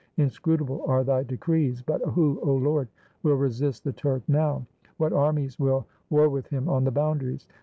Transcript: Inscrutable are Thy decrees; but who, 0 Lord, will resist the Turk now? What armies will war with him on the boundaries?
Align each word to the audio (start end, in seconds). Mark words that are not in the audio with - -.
Inscrutable 0.17 0.81
are 0.87 1.03
Thy 1.03 1.21
decrees; 1.21 1.83
but 1.83 2.01
who, 2.01 2.39
0 2.43 2.55
Lord, 2.55 2.87
will 3.21 3.35
resist 3.35 3.83
the 3.83 3.93
Turk 3.93 4.23
now? 4.27 4.65
What 4.97 5.13
armies 5.13 5.59
will 5.59 5.85
war 6.09 6.27
with 6.27 6.47
him 6.47 6.67
on 6.67 6.85
the 6.85 6.89
boundaries? 6.91 7.45